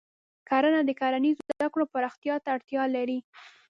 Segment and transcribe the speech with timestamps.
[0.49, 3.19] کرنه د کرنیزو زده کړو پراختیا ته اړتیا لري.